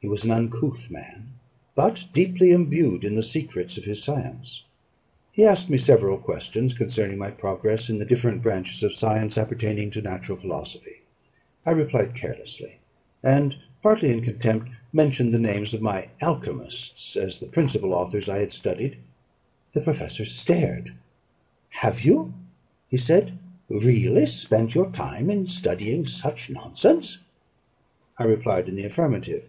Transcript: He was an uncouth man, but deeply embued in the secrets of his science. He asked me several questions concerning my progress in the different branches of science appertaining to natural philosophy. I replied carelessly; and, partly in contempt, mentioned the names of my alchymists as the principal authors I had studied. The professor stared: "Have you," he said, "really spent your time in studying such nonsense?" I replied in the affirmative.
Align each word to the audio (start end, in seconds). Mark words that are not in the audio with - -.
He 0.00 0.08
was 0.08 0.22
an 0.22 0.30
uncouth 0.30 0.88
man, 0.88 1.32
but 1.74 2.06
deeply 2.12 2.52
embued 2.52 3.02
in 3.02 3.16
the 3.16 3.24
secrets 3.24 3.76
of 3.76 3.82
his 3.86 4.04
science. 4.04 4.64
He 5.32 5.44
asked 5.44 5.68
me 5.68 5.78
several 5.78 6.16
questions 6.18 6.74
concerning 6.78 7.18
my 7.18 7.32
progress 7.32 7.90
in 7.90 7.98
the 7.98 8.04
different 8.04 8.40
branches 8.40 8.84
of 8.84 8.94
science 8.94 9.36
appertaining 9.36 9.90
to 9.90 10.00
natural 10.02 10.38
philosophy. 10.38 10.98
I 11.66 11.72
replied 11.72 12.14
carelessly; 12.14 12.76
and, 13.20 13.56
partly 13.82 14.12
in 14.12 14.22
contempt, 14.22 14.68
mentioned 14.92 15.32
the 15.34 15.40
names 15.40 15.74
of 15.74 15.82
my 15.82 16.10
alchymists 16.20 17.16
as 17.16 17.40
the 17.40 17.46
principal 17.46 17.92
authors 17.92 18.28
I 18.28 18.38
had 18.38 18.52
studied. 18.52 18.98
The 19.72 19.80
professor 19.80 20.24
stared: 20.24 20.92
"Have 21.80 22.02
you," 22.02 22.32
he 22.88 22.96
said, 22.96 23.36
"really 23.68 24.26
spent 24.26 24.72
your 24.72 24.92
time 24.92 25.28
in 25.30 25.48
studying 25.48 26.06
such 26.06 26.48
nonsense?" 26.48 27.18
I 28.18 28.22
replied 28.22 28.68
in 28.68 28.76
the 28.76 28.84
affirmative. 28.84 29.48